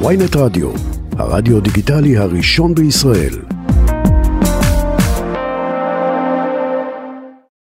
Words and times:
ynet 0.00 0.36
רדיו, 0.36 0.70
הרדיו 1.18 1.60
דיגיטלי 1.60 2.16
הראשון 2.16 2.74
בישראל. 2.74 3.34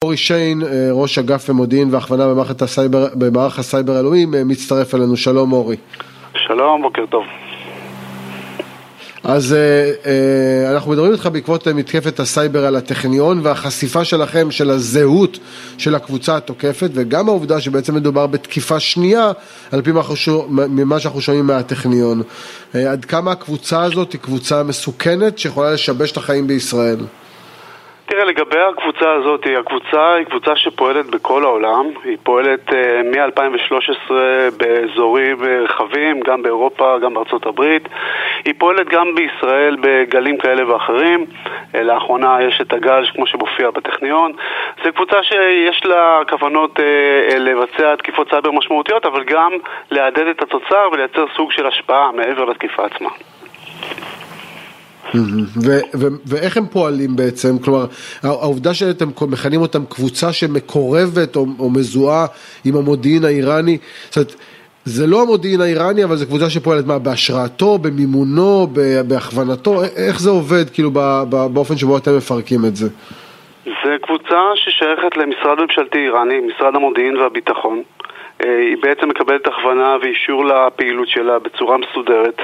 אורי 0.04 0.18
שיין, 0.18 0.62
אה, 0.62 0.90
ראש 0.92 1.20
אגף 1.20 1.50
מודיעין 1.50 1.94
והכוונה 1.94 2.28
במערכת 2.28 2.62
הסייבר, 2.62 3.08
במערך 3.16 3.60
הסייבר 3.60 3.94
הלאומי, 3.94 4.26
אה, 4.38 4.44
מצטרף 4.44 4.96
אלינו. 4.96 5.18
שלום 5.18 5.52
אורי. 5.52 5.76
שלום, 6.36 6.82
בוקר 6.82 7.06
טוב. 7.06 7.24
אז 9.24 9.54
אה, 9.54 9.92
אה, 10.06 10.74
אנחנו 10.74 10.92
מדברים 10.92 11.12
איתך 11.12 11.30
בעקבות 11.34 11.68
אה, 11.68 11.74
מתקפת 11.74 12.20
הסייבר 12.20 12.66
על 12.66 12.76
הטכניון 12.76 13.40
והחשיפה 13.44 14.04
שלכם 14.04 14.52
של 14.52 14.70
הזהות 14.70 15.40
של 15.78 15.96
הקבוצה 15.96 16.38
התוקפת 16.38 16.90
וגם 16.94 17.30
העובדה 17.30 17.62
שבעצם 17.62 17.96
מדובר 17.96 18.28
בתקיפה 18.28 18.80
שנייה 18.80 19.32
על 19.72 19.82
פי 19.82 19.92
ממה 20.50 21.00
שאנחנו 21.00 21.22
שומעים 21.22 21.48
מהטכניון. 21.48 22.22
עד 22.92 23.06
כמה 23.06 23.32
הקבוצה 23.32 23.84
הזאת 23.84 24.14
היא 24.14 24.22
קבוצה 24.22 24.64
מסוכנת 24.64 25.38
שיכולה 25.38 25.74
לשבש 25.74 26.12
את 26.12 26.18
החיים 26.18 26.48
בישראל? 26.48 26.98
תראה, 28.06 28.26
לגבי 28.26 28.60
הקבוצה 28.60 29.12
הזאת, 29.12 29.48
הקבוצה 29.60 30.14
היא 30.14 30.26
קבוצה 30.26 30.56
שפועלת 30.56 31.06
בכל 31.06 31.44
העולם, 31.44 31.86
היא 32.04 32.18
פועלת 32.24 32.70
uh, 32.70 32.74
מ-2013 33.04 34.12
באזורים 34.58 35.38
רחבים, 35.64 36.20
גם 36.20 36.42
באירופה, 36.42 36.96
גם 37.04 37.14
בארצות 37.14 37.46
הברית, 37.46 37.88
היא 38.46 38.54
פועלת 38.58 38.90
גם 38.90 39.16
בישראל 39.16 39.78
בגלים 39.82 40.38
כאלה 40.38 40.74
ואחרים, 40.74 41.26
uh, 41.26 41.78
לאחרונה 41.78 42.38
יש 42.48 42.62
את 42.62 42.74
הגל 42.74 43.06
כמו 43.14 43.28
שמופיע 43.28 43.72
בטכניון, 43.72 44.32
זו 44.84 44.94
קבוצה 44.94 45.18
שיש 45.24 45.86
לה 45.86 46.20
כוונות 46.30 46.80
uh, 46.80 47.36
לבצע 47.36 47.96
תקיפות 47.96 48.30
סייבר 48.30 48.52
משמעותיות, 48.52 49.06
אבל 49.06 49.24
גם 49.24 49.52
להדד 49.92 50.28
את 50.28 50.42
התוצר 50.42 50.90
ולייצר 50.94 51.26
סוג 51.36 51.52
של 51.52 51.68
השפעה 51.68 52.12
מעבר 52.12 52.46
לתקיפה 52.46 52.86
עצמה. 52.86 53.10
ואיך 56.26 56.58
הם 56.58 56.66
פועלים 56.68 57.16
בעצם? 57.16 57.60
כלומר, 57.60 57.86
העובדה 58.24 58.74
שאתם 58.74 59.10
מכנים 59.28 59.62
אותם 59.62 59.86
קבוצה 59.86 60.34
שמקורבת 60.34 61.36
או, 61.36 61.46
או 61.60 61.70
מזוהה 61.70 62.26
עם 62.66 62.76
המודיעין 62.76 63.26
האיראני, 63.26 63.78
זאת 64.10 64.18
אומרת, 64.18 64.36
זה 64.86 65.08
לא 65.08 65.22
המודיעין 65.22 65.62
האיראני, 65.62 66.04
אבל 66.04 66.16
זו 66.16 66.26
קבוצה 66.26 66.50
שפועלת 66.50 66.86
מה, 66.86 67.00
בהשראתו, 67.00 67.78
במימונו, 67.78 68.68
בהכוונתו, 69.08 69.84
איך 69.84 70.20
זה 70.20 70.30
עובד 70.30 70.70
כאילו 70.74 70.92
באופן 71.54 71.78
שבו 71.78 71.98
אתם 71.98 72.18
מפרקים 72.18 72.60
את 72.68 72.76
זה? 72.76 72.90
זו 73.66 73.90
קבוצה 74.02 74.40
ששייכת 74.56 75.18
למשרד 75.18 75.60
ממשלתי 75.60 75.98
איראני, 75.98 76.40
משרד 76.40 76.76
המודיעין 76.76 77.18
והביטחון. 77.18 77.84
אה, 78.46 78.58
היא 78.58 78.78
בעצם 78.82 79.10
מקבלת 79.10 79.48
הכוונה 79.48 79.98
ואישור 80.02 80.46
לפעילות 80.46 81.08
שלה 81.08 81.40
בצורה 81.40 81.78
מסודרת. 81.78 82.42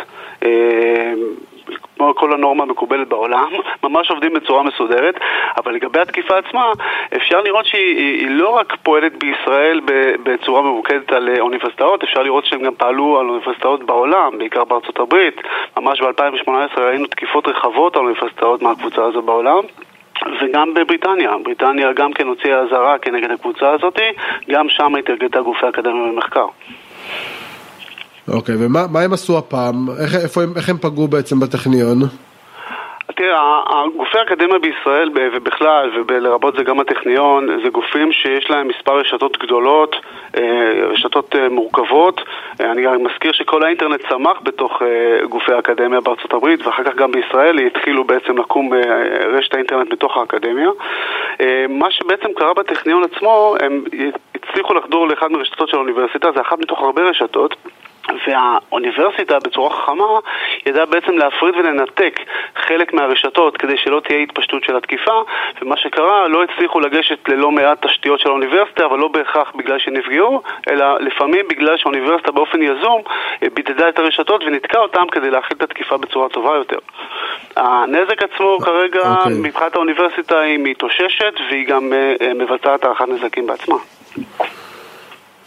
כמו 1.99 2.15
כל 2.15 2.33
הנורמה 2.33 2.63
המקובלת 2.63 3.07
בעולם, 3.07 3.49
ממש 3.83 4.11
עובדים 4.11 4.33
בצורה 4.33 4.63
מסודרת, 4.63 5.15
אבל 5.57 5.73
לגבי 5.73 5.99
התקיפה 5.99 6.37
עצמה, 6.37 6.71
אפשר 7.15 7.41
לראות 7.41 7.65
שהיא 7.65 8.27
לא 8.29 8.49
רק 8.49 8.75
פועלת 8.83 9.13
בישראל 9.17 9.81
בצורה 10.23 10.61
ממוקדת 10.61 11.11
על 11.11 11.29
אה, 11.29 11.39
אוניברסיטאות, 11.39 12.03
אפשר 12.03 12.23
לראות 12.23 12.45
שהם 12.45 12.63
גם 12.63 12.73
פעלו 12.77 13.19
על 13.19 13.29
אוניברסיטאות 13.29 13.83
בעולם, 13.83 14.37
בעיקר 14.37 14.63
בארצות 14.63 14.99
הברית. 14.99 15.41
ממש 15.77 16.01
ב-2018 16.01 16.79
ראינו 16.79 17.07
תקיפות 17.07 17.47
רחבות 17.47 17.95
על 17.95 18.01
אוניברסיטאות 18.01 18.61
מהקבוצה 18.61 19.03
הזו 19.03 19.21
בעולם. 19.21 19.63
וגם 20.41 20.73
בבריטניה, 20.73 21.31
בריטניה 21.43 21.93
גם 21.93 22.13
כן 22.13 22.27
הוציאה 22.27 22.59
אזהרה 22.59 22.97
כנגד 22.97 23.31
הקבוצה 23.31 23.71
הזאת, 23.71 23.99
גם 24.49 24.69
שם 24.69 24.95
התארגתה 24.95 25.41
גופי 25.41 25.69
אקדמיה 25.69 26.03
ומחקר. 26.03 26.45
אוקיי, 28.29 28.55
ומה 28.59 29.01
הם 29.01 29.13
עשו 29.13 29.37
הפעם? 29.37 29.89
איך, 30.03 30.15
איפה, 30.23 30.41
איך 30.55 30.69
הם 30.69 30.77
פגעו 30.77 31.07
בעצם 31.07 31.39
בטכניון? 31.39 31.99
תראה, 33.15 33.61
גופי 33.97 34.17
האקדמיה 34.17 34.59
בישראל 34.59 35.11
ובכלל, 35.15 35.91
ולרבות 36.07 36.55
זה 36.57 36.63
גם 36.63 36.79
הטכניון, 36.79 37.47
זה 37.63 37.69
גופים 37.69 38.11
שיש 38.11 38.49
להם 38.49 38.67
מספר 38.67 38.97
רשתות 38.97 39.37
גדולות, 39.37 39.95
אה, 40.37 40.71
רשתות 40.91 41.35
אה, 41.35 41.49
מורכבות. 41.49 42.21
אה, 42.61 42.71
אני 42.71 42.87
מזכיר 42.87 43.31
שכל 43.31 43.63
האינטרנט 43.63 44.01
צמח 44.09 44.37
בתוך 44.43 44.81
גופי 45.29 45.53
האקדמיה 45.53 46.01
בארצות 46.01 46.33
הברית, 46.33 46.67
ואחר 46.67 46.83
כך 46.83 46.95
גם 46.95 47.11
בישראל 47.11 47.59
התחילו 47.59 48.03
בעצם 48.03 48.37
לקום 48.37 48.73
רשת 49.33 49.53
האינטרנט 49.53 49.93
בתוך 49.93 50.17
האקדמיה. 50.17 50.69
מה 51.69 51.91
שבעצם 51.91 52.29
קרה 52.35 52.53
בטכניון 52.53 53.03
עצמו, 53.03 53.55
הם 53.59 53.83
הצליחו 54.35 54.73
לחדור 54.73 55.07
לאחד 55.07 55.31
מרשתות 55.31 55.69
של 55.69 55.77
האוניברסיטה, 55.77 56.31
זה 56.35 56.41
אחת 56.41 56.59
מתוך 56.59 56.81
הרבה 56.81 57.01
רשתות. 57.01 57.55
והאוניברסיטה 58.27 59.39
בצורה 59.39 59.69
חכמה 59.69 60.19
ידעה 60.65 60.85
בעצם 60.85 61.17
להפריד 61.17 61.55
ולנתק 61.55 62.19
חלק 62.55 62.93
מהרשתות 62.93 63.57
כדי 63.57 63.77
שלא 63.77 63.99
תהיה 63.99 64.19
התפשטות 64.19 64.63
של 64.63 64.75
התקיפה 64.75 65.23
ומה 65.61 65.77
שקרה, 65.77 66.27
לא 66.27 66.43
הצליחו 66.43 66.79
לגשת 66.79 67.29
ללא 67.29 67.51
מעט 67.51 67.85
תשתיות 67.85 68.19
של 68.19 68.29
האוניברסיטה 68.29 68.85
אבל 68.85 68.99
לא 68.99 69.07
בהכרח 69.07 69.51
בגלל 69.55 69.79
שנפגעו 69.79 70.41
אלא 70.69 70.99
לפעמים 70.99 71.47
בגלל 71.49 71.77
שהאוניברסיטה 71.77 72.31
באופן 72.31 72.61
יזום 72.61 73.01
אה, 73.43 73.47
בידדה 73.53 73.89
את 73.89 73.99
הרשתות 73.99 74.43
וניתקה 74.43 74.79
אותם 74.79 75.07
כדי 75.11 75.29
להכיל 75.29 75.57
את 75.57 75.61
התקיפה 75.61 75.97
בצורה 75.97 76.29
טובה 76.29 76.55
יותר. 76.55 76.79
הנזק 77.55 78.23
עצמו 78.23 78.59
כרגע 78.59 79.01
okay. 79.01 79.17
אוקיי. 79.17 79.33
מבחינת 79.43 79.75
האוניברסיטה 79.75 80.39
היא 80.39 80.59
מתאוששת 80.63 81.33
והיא 81.49 81.67
גם 81.67 81.93
אה, 81.93 82.15
אה, 82.21 82.33
מבצעת 82.33 82.83
הערכת 82.83 83.07
נזקים 83.07 83.47
בעצמה. 83.47 83.75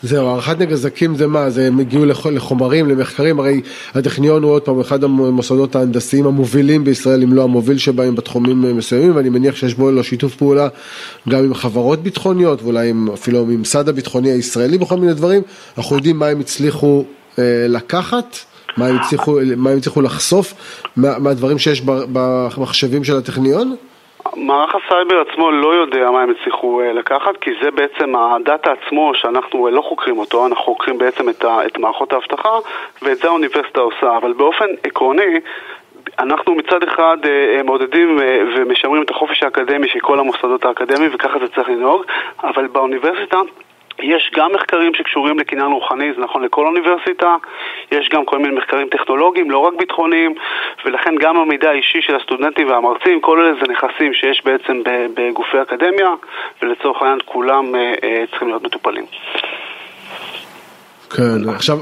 זהו, 0.03 0.29
הערכת 0.29 0.59
נגזקים 0.59 1.17
זה 1.17 1.27
מה? 1.27 1.51
זה 1.51 1.67
הם 1.67 1.79
הגיעו 1.79 2.05
לחומרים, 2.31 2.89
למחקרים, 2.89 3.41
הרי 3.41 3.61
הטכניון 3.95 4.43
הוא 4.43 4.53
עוד 4.53 4.63
פעם 4.63 4.81
אחד 4.81 5.05
המוסדות 5.05 5.77
ההנדסיים 5.77 6.27
המובילים 6.27 6.85
בישראל, 6.85 7.23
אם 7.23 7.33
לא 7.33 7.43
המוביל 7.43 7.79
שבהם 7.79 8.15
בתחומים 8.15 8.77
מסוימים, 8.77 9.17
ואני 9.17 9.29
מניח 9.29 9.57
שיש 9.57 9.75
בו 9.75 9.91
לו 9.91 10.05
שיתוף 10.05 10.35
פעולה 10.35 10.69
גם 11.29 11.45
עם 11.45 11.55
חברות 11.55 12.03
ביטחוניות, 12.03 12.63
ואולי 12.63 12.91
עם, 12.91 13.09
אפילו 13.11 13.41
עם 13.41 13.51
הממסד 13.51 13.89
הביטחוני 13.89 14.31
הישראלי 14.31 14.79
בכל 14.79 14.97
מיני 14.97 15.15
דברים, 15.15 15.43
אנחנו 15.79 15.97
יודעים 15.97 16.19
מה 16.19 16.27
הם 16.27 16.41
הצליחו 16.41 17.05
אה, 17.39 17.67
לקחת. 17.69 18.37
מה 18.77 18.87
הם 18.87 18.97
הצליחו, 18.97 19.39
מה 19.57 19.71
הם 19.71 19.79
הצליחו 19.79 20.03
לחשוף 20.03 20.55
מה, 20.97 21.19
מהדברים 21.19 21.59
שיש 21.59 21.83
במחשבים 21.85 23.05
של 23.05 23.17
הטכניון? 23.17 23.77
מערך 24.37 24.75
הסייבר 24.75 25.21
עצמו 25.21 25.51
לא 25.51 25.75
יודע 25.75 26.11
מה 26.11 26.23
הם 26.23 26.31
הצליחו 26.31 26.83
uh, 26.83 26.85
לקחת, 26.93 27.37
כי 27.37 27.51
זה 27.63 27.71
בעצם 27.71 28.17
ה 28.17 28.28
data 28.28 28.73
עצמו 28.73 29.15
שאנחנו 29.15 29.69
uh, 29.69 29.71
לא 29.71 29.81
חוקרים 29.81 30.19
אותו, 30.19 30.47
אנחנו 30.47 30.65
חוקרים 30.65 30.99
בעצם 30.99 31.29
את, 31.29 31.45
ה, 31.45 31.67
את 31.67 31.79
מערכות 31.79 32.13
האבטחה, 32.13 32.59
ואת 33.03 33.19
זה 33.19 33.29
האוניברסיטה 33.29 33.81
עושה. 33.81 34.17
אבל 34.17 34.33
באופן 34.33 34.67
עקרוני, 34.85 35.41
אנחנו 36.19 36.55
מצד 36.55 36.83
אחד 36.83 37.17
uh, 37.23 37.63
מעודדים 37.63 38.19
ומשמרים 38.57 39.03
את 39.03 39.11
החופש 39.11 39.43
האקדמי 39.43 39.89
של 39.89 40.01
כל 40.01 40.19
המוסדות 40.19 40.65
האקדמיים, 40.65 41.11
וככה 41.15 41.39
זה 41.39 41.49
צריך 41.49 41.69
לנהוג, 41.69 42.03
אבל 42.45 42.67
באוניברסיטה 42.67 43.39
יש 44.03 44.31
גם 44.35 44.53
מחקרים 44.53 44.95
שקשורים 44.95 45.39
לקניין 45.39 45.73
רוחני, 45.73 46.13
זה 46.13 46.21
נכון 46.21 46.43
לכל 46.43 46.67
אוניברסיטה, 46.67 47.37
יש 47.93 48.09
גם 48.09 48.25
כל 48.25 48.39
מיני 48.39 48.55
מחקרים 48.55 48.89
טכנולוגיים, 48.89 49.51
לא 49.51 49.59
רק 49.59 49.75
ביטחוניים, 49.75 50.35
ולכן 50.85 51.15
גם 51.17 51.37
המידע 51.37 51.71
האישי 51.71 52.03
של 52.03 52.17
הסטודנטים 52.17 52.69
והמרצים, 52.69 53.21
כל 53.21 53.41
אלה 53.41 53.55
זה 53.55 53.73
נכסים 53.73 54.15
שיש 54.15 54.45
בעצם 54.45 54.83
בגופי 55.15 55.63
אקדמיה, 55.63 56.11
ולצורך 56.63 57.03
העניין 57.03 57.19
כולם 57.25 57.75
אה, 57.75 57.95
אה, 58.03 58.25
צריכים 58.31 58.49
להיות 58.49 58.63
מטופלים. 58.63 59.05
כן, 61.15 61.49
עכשיו 61.49 61.79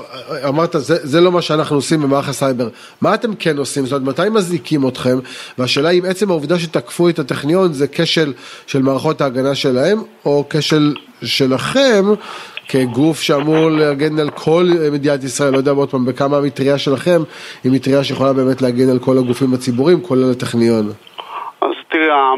אמרת 0.48 0.76
זה, 0.78 0.96
זה 1.02 1.20
לא 1.20 1.32
מה 1.32 1.42
שאנחנו 1.42 1.76
עושים 1.76 2.02
במערך 2.02 2.28
הסייבר, 2.28 2.68
מה 3.00 3.14
אתם 3.14 3.34
כן 3.34 3.58
עושים? 3.58 3.86
זאת 3.86 4.00
אומרת 4.00 4.18
מתי 4.18 4.28
מזעיקים 4.28 4.88
אתכם? 4.88 5.18
והשאלה 5.58 5.90
אם 5.90 6.04
עצם 6.08 6.30
העובדה 6.30 6.58
שתקפו 6.58 7.08
את 7.08 7.18
הטכניון 7.18 7.72
זה 7.72 7.86
כשל 7.92 8.32
של 8.66 8.82
מערכות 8.82 9.20
ההגנה 9.20 9.54
שלהם 9.54 10.02
או 10.24 10.44
כשל 10.50 10.94
שלכם 11.22 12.04
כגוף 12.68 13.20
שאמור 13.20 13.70
להגן 13.70 14.18
על 14.18 14.30
כל 14.30 14.70
מדינת 14.92 15.24
ישראל, 15.24 15.52
לא 15.52 15.58
יודע 15.58 15.70
עוד 15.70 15.90
פעם 15.90 16.04
בכמה 16.04 16.36
המטריה 16.36 16.78
שלכם 16.78 17.22
היא 17.64 17.72
מטריה 17.72 18.04
שיכולה 18.04 18.32
באמת 18.32 18.62
להגן 18.62 18.88
על 18.88 18.98
כל 18.98 19.18
הגופים 19.18 19.54
הציבוריים 19.54 20.00
כולל 20.00 20.30
הטכניון. 20.30 20.92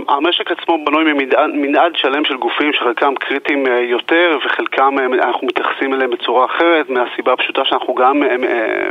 המשק 0.09 0.51
עצמו 0.51 0.85
בנוי 0.85 1.05
ממנעד 1.53 1.97
שלם 1.97 2.25
של 2.25 2.37
גופים 2.37 2.73
שחלקם 2.73 3.15
קריטיים 3.15 3.67
אה, 3.67 3.81
יותר 3.81 4.39
וחלקם 4.45 4.99
אה, 4.99 5.05
אנחנו 5.05 5.47
מתייחסים 5.47 5.95
אליהם 5.95 6.11
בצורה 6.11 6.45
אחרת 6.45 6.91
מהסיבה 6.91 7.33
הפשוטה 7.33 7.65
שאנחנו 7.65 7.95
גם 7.95 8.23
אה, 8.23 8.37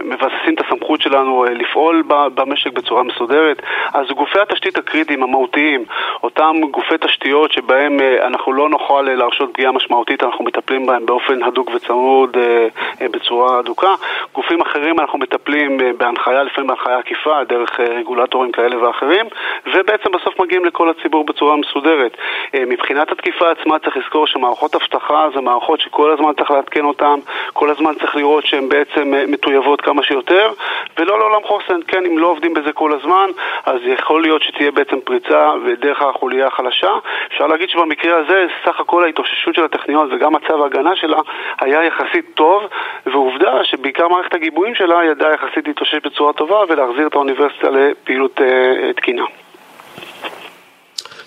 מבססים 0.04 0.54
את 0.54 0.62
הסמכות 0.66 1.02
שלנו 1.02 1.46
לפעול 1.50 2.04
במשק 2.08 2.74
בצורה 2.74 3.04
מסודרת. 3.04 3.62
אז 3.94 4.08
גופי 4.08 4.40
התשתית 4.40 4.78
הקריטיים 4.78 5.24
המהותיים, 5.24 5.86
אותם 6.24 6.56
גופי 6.72 6.96
תשתיות 7.00 7.52
שבהם 7.52 7.98
אנחנו 8.22 8.54
לא 8.54 8.70
נוכל 8.70 9.02
להרשות 9.02 9.54
פגיעה 9.54 9.72
משמעותית, 9.72 10.24
אנחנו 10.24 10.46
מטפלים 10.46 10.86
בהם 10.86 11.06
באופן 11.06 11.44
הדוק 11.44 11.72
וצמוד 11.76 12.38
בצורה 13.02 13.60
הדוקה. 13.60 13.94
גופים 14.34 14.62
אחרים 14.62 15.00
אנחנו 15.00 15.20
מטפלים 15.20 15.78
בהנחיה, 15.98 16.44
לפעמים 16.44 16.68
בהנחיה 16.68 16.98
עקיפה, 16.98 17.44
דרך 17.44 17.80
רגולטורים 17.80 18.52
כאלה 18.52 18.84
ואחרים, 18.84 19.26
ובעצם 19.74 20.12
בסוף 20.12 20.40
מגיעים 20.40 20.66
לכל 20.72 20.90
הציבור 20.90 21.26
בצורה 21.26 21.56
מסודרת. 21.56 22.18
מבחינת 22.54 23.12
התקיפה 23.12 23.52
עצמה 23.52 23.80
צריך 23.80 23.98
לזכור 23.98 24.28
שמערכות 24.28 24.76
אבטחה 24.76 25.28
זה 25.36 25.42
מערכות 25.42 25.80
שכל 25.82 26.12
הזמן 26.12 26.34
צריך 26.38 26.52
לעדכן 26.52 26.86
אותן, 26.86 27.20
כל 27.54 27.70
הזמן 27.70 27.94
צריך 27.96 28.16
לראות 28.16 28.46
שהן 28.46 28.70
בעצם 28.70 29.14
מטויבות 29.28 29.82
כמה 29.82 30.04
שיותר, 30.04 30.52
ולא 31.00 31.20
לעולם 31.20 31.42
חוסן, 31.44 31.80
כן, 31.88 32.06
אם 32.06 32.18
לא 32.18 32.28
עובדים 32.28 32.54
בזה 32.54 32.74
כל 32.74 32.94
הזמן, 32.94 33.30
אז 33.66 33.80
יכול 33.86 34.22
להיות 34.22 34.44
שתהיה 34.44 34.72
בעצם 34.72 35.02
פריצה 35.02 35.52
ודרך 35.66 36.02
החוליה 36.02 36.48
החלשה. 36.48 36.92
אפשר 37.28 37.48
להגיד 37.48 37.70
שבמקרה 37.70 38.18
הזה, 38.18 38.48
סך 38.66 38.80
הכל 38.80 39.04
ההתאוששות 39.04 39.56
של 39.56 39.64
הטכניון 39.64 40.08
וגם 40.12 40.34
מצב 40.34 40.62
ההגנה 40.62 40.96
שלה 40.96 41.20
היה 41.60 41.84
יחסית 41.84 42.26
טוב, 42.36 42.64
ועובדה 43.06 43.64
שבעיקר 43.64 44.08
מערכת 44.08 44.34
הגיבויים 44.34 44.76
שלה 44.76 45.06
ידעה 45.06 45.34
יחסית 45.34 45.68
להתאושש 45.68 46.00
בצורה 46.04 46.34
טובה 46.34 46.64
ולהחזיר 46.70 47.08
את 47.08 47.14
האוניברסיטה 47.14 47.70
לפעילות 47.70 48.42
אה, 48.42 48.94
תקינה. 48.94 49.26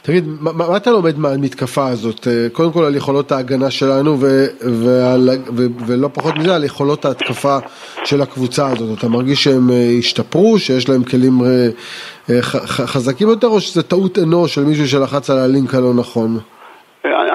תגיד, 0.07 0.25
מה, 0.41 0.53
מה 0.53 0.77
אתה 0.77 0.91
לומד 0.91 1.19
מהמתקפה 1.19 1.87
הזאת? 1.87 2.29
אה, 2.29 2.49
קודם 2.53 2.73
כל 2.73 2.85
על 2.85 2.97
יכולות 2.97 3.33
ההגנה 3.33 3.71
שלנו 3.71 4.17
ו, 4.21 4.47
ועל, 4.61 5.31
ו, 5.57 5.67
ולא 5.87 6.11
פחות 6.13 6.35
מזה 6.37 6.55
על 6.55 6.65
יכולות 6.65 7.05
ההתקפה 7.05 7.59
של 8.05 8.23
הקבוצה 8.23 8.69
הזאת. 8.71 8.99
אתה 8.99 9.09
מרגיש 9.09 9.45
שהם 9.45 9.71
אה, 9.71 9.91
השתפרו, 9.99 10.59
שיש 10.59 10.89
להם 10.89 11.05
כלים 11.05 11.43
אה, 11.45 12.43
חזקים 12.67 13.29
יותר, 13.29 13.47
או 13.47 13.61
שזה 13.61 13.83
טעות 13.83 14.19
אנוש 14.19 14.55
של 14.55 14.65
מישהו 14.65 14.89
שלחץ 14.89 15.31
על 15.31 15.39
הלינק 15.39 15.75
הלא 15.75 15.95
נכון? 15.95 16.39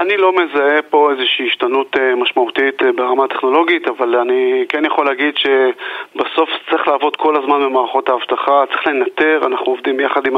אני 0.10 0.18
לא 0.18 0.34
מזהה 0.34 0.82
פה 0.82 1.12
איזושהי 1.12 1.48
השתנות 1.48 1.96
אה, 2.00 2.16
משמעותית 2.16 2.84
אה, 2.84 2.92
ברמה 2.92 3.26
הטכנולוגית, 3.26 3.88
אבל 3.88 4.16
אני 4.16 4.66
כן 4.70 4.86
יכול 4.86 5.06
להגיד 5.06 5.34
שבסוף 5.38 6.50
צריך 6.70 6.88
לעבוד 6.88 7.16
כל 7.16 7.36
הזמן 7.36 7.60
במערכות 7.66 8.10
האבטחה, 8.10 8.64
צריך 8.70 8.88
לנטר, 8.88 9.42
אנחנו 9.46 9.66
עובדים 9.66 10.00
יחד 10.00 10.28
עם 10.28 10.36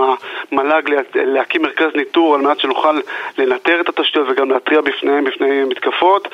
המל"ג 0.52 0.82
להקים 1.16 1.62
מרכז 1.62 1.96
ניטור 1.96 2.36
על 2.36 2.42
מנת 2.42 2.60
שנוכל 2.60 3.00
לנטר 3.38 3.82
את 3.82 3.90
התשתיות 3.90 4.28
וגם 4.30 4.52
להתריע 4.52 4.82
בפניהם, 4.82 5.24
בפני 5.24 5.64
מתקפות. 5.64 6.28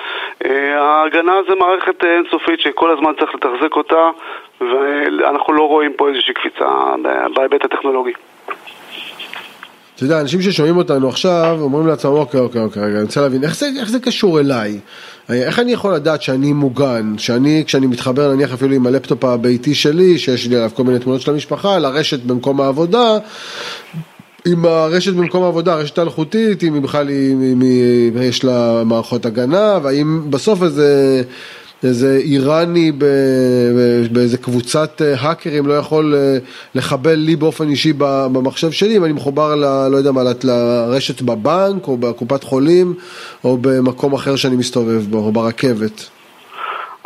אה, 0.45 0.81
ההגנה 0.81 1.34
זה 1.50 1.56
מערכת 1.56 2.04
אינסופית 2.04 2.60
שכל 2.60 2.92
הזמן 2.92 3.13
צריך 3.19 3.36
לתחזק 3.36 3.75
אותה, 3.75 4.10
ואנחנו 4.62 5.54
לא 5.54 5.68
רואים 5.68 5.94
פה 5.94 6.10
איזושהי 6.10 6.34
קפיצה 6.34 6.69
בהיבט 7.34 7.66
הטכנולוגי. 7.66 8.13
אתה 9.98 10.06
יודע, 10.06 10.22
אנשים 10.22 10.42
ששומעים 10.42 10.78
אותנו 10.78 11.10
עכשיו 11.10 11.58
אומרים 11.62 11.88
לעצמם, 11.88 12.12
אוקיי, 12.12 12.40
אוקיי, 12.40 12.62
אוקיי, 12.62 12.84
רגע, 12.84 12.96
אני 12.96 13.04
רוצה 13.04 13.22
להבין, 13.22 13.44
איך 13.44 13.56
זה, 13.56 13.70
איך 13.80 13.90
זה 13.90 14.00
קשור 14.00 14.40
אליי? 14.40 14.80
איך 15.30 15.60
אני 15.60 15.72
יכול 15.72 15.96
לדעת 15.96 16.22
שאני 16.22 16.54
מוגן, 16.54 17.14
שאני, 17.18 17.64
כשאני 17.68 17.88
מתחבר 17.88 18.34
נניח 18.34 18.54
אפילו 18.54 18.76
עם 18.76 18.88
הלפטופ 18.88 19.26
הביתי 19.26 19.76
שלי, 19.76 20.18
שיש 20.18 20.48
לי 20.48 20.56
עליו 20.56 20.70
כל 20.74 20.84
מיני 20.84 21.00
תמונות 21.00 21.22
של 21.22 21.32
המשפחה, 21.32 21.80
לרשת 21.80 22.20
במקום 22.20 22.62
העבודה, 22.62 23.18
עם 24.46 24.66
הרשת 24.66 25.14
במקום 25.14 25.44
העבודה, 25.44 25.74
הרשת 25.74 25.98
האלחוטית, 25.98 26.64
אם 26.64 26.82
בכלל 26.82 27.10
יש 28.22 28.44
לה 28.44 28.84
מערכות 28.86 29.26
הגנה, 29.26 29.80
והאם 29.84 30.32
בסוף 30.32 30.64
איזה... 30.64 31.24
איזה 31.83 32.18
איראני 32.24 32.91
באיזה 34.12 34.38
קבוצת 34.38 35.01
אה, 35.01 35.15
האקרים 35.19 35.68
לא 35.68 35.74
יכול 35.74 36.15
אה, 36.15 36.38
לחבל 36.75 37.15
לי 37.15 37.35
באופן 37.35 37.69
אישי 37.69 37.94
במחשב 37.97 38.71
שלי 38.71 38.97
אם 38.97 39.06
אני 39.06 39.13
מחובר 39.13 39.56
ל... 39.56 39.88
לא 39.91 39.97
יודע 39.97 40.12
מה, 40.12 40.24
לרשת 40.44 41.21
בבנק 41.21 41.88
או 41.88 41.97
בקופת 41.97 42.44
חולים 42.44 42.94
או 43.44 43.57
במקום 43.62 44.13
אחר 44.13 44.35
שאני 44.35 44.56
מסתובב 44.56 45.06
בו 45.09 45.18
או 45.18 45.31
ברכבת. 45.31 46.17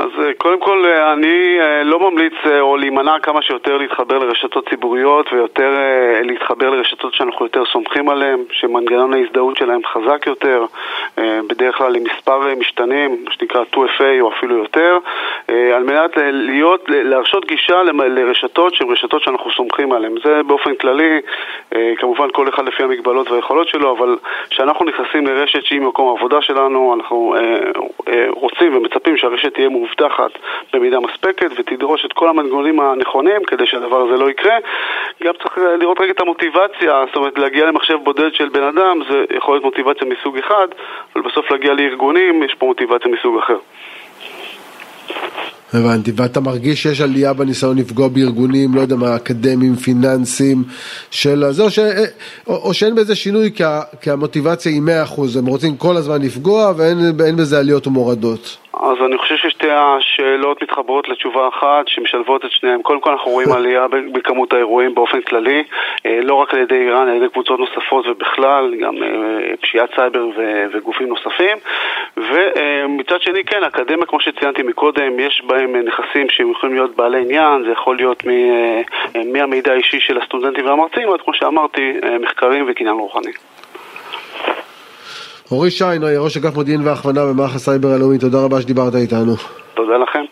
אז 0.02 0.10
אה, 0.20 0.34
קודם 0.38 0.60
כל 0.60 0.86
אה, 0.86 1.14
אני 1.14 1.60
אה, 1.60 1.84
לא 1.84 2.00
ממליץ 2.00 2.34
או 2.60 2.78
להימנע 2.78 3.20
כמה 3.20 3.42
שיותר 3.42 3.78
להתחבר 3.78 4.20
לרשתות 4.20 4.70
ציבוריות 4.70 5.34
ויותר 5.34 5.78
להתחבר 6.24 6.70
לרשתות 6.70 7.14
שאנחנו 7.14 7.46
יותר 7.46 7.64
סומכים 7.72 8.10
עליהן, 8.10 8.40
שמנגנון 8.52 9.14
ההזדהות 9.14 9.58
שלהן 9.58 9.82
חזק 9.94 10.28
יותר, 10.28 10.66
בדרך 11.18 11.78
כלל 11.78 11.96
עם 11.96 12.04
מספר 12.04 12.56
משתנים, 12.60 13.18
מה 13.26 13.32
שנקרא 13.32 13.64
2FA 13.74 14.22
או 14.22 14.32
אפילו 14.34 14.58
יותר, 14.58 14.98
על 15.76 15.84
מנת 15.84 16.12
להיות, 16.32 16.86
להרשות 16.90 17.46
גישה 17.46 17.84
לרשתות 17.84 18.76
שהן 18.76 18.92
רשתות 18.92 19.24
שאנחנו 19.24 19.52
סומכים 19.52 19.92
עליהן. 19.92 20.14
זה 20.24 20.44
באופן 20.44 20.76
כללי, 20.76 21.20
כמובן 21.98 22.28
כל 22.32 22.50
אחד 22.50 22.68
לפי 22.68 22.84
המגבלות 22.84 23.32
והיכולות 23.32 23.68
שלו, 23.68 23.98
אבל 23.98 24.18
כשאנחנו 24.50 24.86
נכנסים 24.86 25.28
לרשת 25.28 25.66
שהיא 25.66 25.82
מקום 25.82 26.10
העבודה 26.10 26.42
שלנו, 26.42 26.94
אנחנו 26.94 27.36
רוצים 28.30 28.78
ומצפים 28.78 29.18
שהרשת 29.18 29.54
תהיה 29.54 29.70
מאובטחת 29.70 30.32
במידה 30.74 31.00
מספקת 31.00 31.52
ותדרוש 31.58 32.06
את 32.06 32.14
כל 32.14 32.30
המנגנונים 32.30 32.80
הנכונים 32.80 33.44
כדי 33.44 33.68
שהדבר 33.68 33.98
הזה 34.02 34.24
לא 34.24 34.30
יקרה. 34.30 34.58
גם 35.24 35.34
צריך 35.34 35.58
לראות 35.80 36.02
רגע 36.02 36.12
את 36.12 36.22
המוטיבציה, 36.22 37.04
זאת 37.08 37.16
אומרת 37.16 37.40
להגיע 37.40 37.66
למחשב 37.66 37.98
בודד 38.04 38.34
של 38.34 38.50
בן 38.50 38.64
אדם 38.64 39.00
זה 39.10 39.24
יכול 39.36 39.54
להיות 39.54 39.64
מוטיבציה 39.64 40.08
מסוג 40.08 40.38
אחד, 40.38 40.68
אבל 41.16 41.24
בסוף 41.24 41.52
להגיע 41.52 41.74
לארגונים 41.74 42.44
יש 42.44 42.56
פה 42.56 42.66
מוטיבציה 42.66 43.12
מסוג 43.12 43.38
אחר. 43.38 43.58
הבנתי, 45.74 46.12
ואתה 46.16 46.40
מרגיש 46.40 46.84
שיש 46.84 47.02
עלייה 47.02 47.34
בניסיון 47.34 47.78
לפגוע 47.78 48.08
בארגונים, 48.08 48.76
לא 48.76 48.82
יודע 48.82 48.96
מה, 48.96 49.16
אקדמיים, 49.16 49.76
פיננסיים, 49.76 50.64
של 51.12 51.46
זה, 51.52 51.64
או, 51.64 51.72
ש... 51.72 51.80
או, 52.48 52.56
או 52.56 52.74
שאין 52.74 52.96
בזה 52.96 53.16
שינוי 53.16 53.52
כי, 53.56 53.64
כי 54.02 54.12
המוטיבציה 54.12 54.72
היא 54.72 54.82
100%, 55.16 55.38
הם 55.38 55.46
רוצים 55.46 55.78
כל 55.78 55.98
הזמן 55.98 56.22
לפגוע 56.22 56.74
ואין 57.18 57.36
בזה 57.36 57.60
עליות 57.60 57.88
ומורדות. 57.88 58.58
אז 58.74 58.98
אני 59.06 59.18
חושב 59.18 59.36
ששתי 59.36 59.68
השאלות 59.72 60.64
מתחברות 60.64 61.10
לתשובה 61.10 61.48
אחת 61.48 61.88
שמשלבות 61.88 62.46
את 62.46 62.52
שניהם. 62.52 62.82
קודם 62.82 63.02
כל 63.02 63.12
אנחנו 63.12 63.32
רואים 63.32 63.52
עלייה 63.52 63.88
בכמות 64.14 64.54
האירועים 64.54 64.96
באופן 64.96 65.22
כללי, 65.22 65.64
אה, 66.06 66.20
לא 66.24 66.36
רק 66.36 66.54
על 66.54 66.60
ידי 66.60 66.76
איראן, 66.76 67.08
על 67.08 67.16
ידי 67.16 67.30
קבוצות 67.30 67.60
נוספות 67.60 68.08
ובכלל, 68.08 68.76
גם 68.76 69.04
אה, 69.04 69.56
פשיעת 69.62 69.90
סייבר 69.96 70.26
וגופים 70.74 71.08
נוספים. 71.08 71.58
ומצד 72.18 73.22
שני, 73.22 73.44
כן, 73.44 73.64
האקדמיה, 73.64 74.06
כמו 74.06 74.20
שציינתי 74.20 74.64
מקודם, 74.64 75.20
יש 75.20 75.44
בהם 75.48 75.76
נכסים 75.76 76.30
שהם 76.30 76.52
יכולים 76.52 76.76
להיות 76.76 76.96
בעלי 76.96 77.22
עניין, 77.22 77.64
זה 77.64 77.72
יכול 77.72 77.96
להיות 77.96 78.24
אה, 78.28 78.82
מהמידע 79.34 79.72
האישי 79.72 80.00
של 80.00 80.18
הסטודנטים 80.22 80.66
והמרצים, 80.66 81.10
עד 81.14 81.22
כמו 81.22 81.34
שאמרתי, 81.34 81.94
מחקרים 82.20 82.66
וקניין 82.68 82.96
רוחני. 82.96 83.32
אורי 85.52 85.72
שיין, 85.72 86.02
ראש 86.18 86.38
אגף 86.38 86.56
מודיעין 86.56 86.88
והכוונה 86.88 87.26
במערך 87.26 87.56
הסייבר 87.56 87.90
הלאומי, 87.90 88.18
תודה 88.18 88.38
רבה 88.46 88.62
שדיברת 88.62 88.96
איתנו. 88.96 89.36
תודה 89.74 89.98
לכם. 89.98 90.31